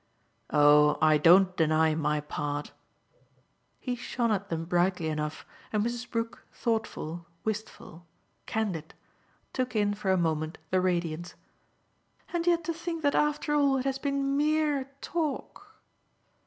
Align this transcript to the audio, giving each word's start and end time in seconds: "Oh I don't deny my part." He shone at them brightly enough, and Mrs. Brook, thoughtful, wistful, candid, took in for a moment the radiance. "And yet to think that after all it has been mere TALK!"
"Oh 0.49 0.97
I 0.99 1.19
don't 1.19 1.55
deny 1.55 1.93
my 1.93 2.21
part." 2.21 2.71
He 3.79 3.95
shone 3.95 4.31
at 4.31 4.49
them 4.49 4.65
brightly 4.65 5.09
enough, 5.09 5.45
and 5.71 5.85
Mrs. 5.85 6.09
Brook, 6.09 6.43
thoughtful, 6.51 7.27
wistful, 7.43 8.07
candid, 8.47 8.95
took 9.53 9.75
in 9.75 9.93
for 9.93 10.09
a 10.09 10.17
moment 10.17 10.57
the 10.71 10.81
radiance. 10.81 11.35
"And 12.33 12.47
yet 12.47 12.63
to 12.63 12.73
think 12.73 13.03
that 13.03 13.13
after 13.13 13.53
all 13.53 13.77
it 13.77 13.85
has 13.85 13.99
been 13.99 14.35
mere 14.37 14.89
TALK!" 15.01 15.67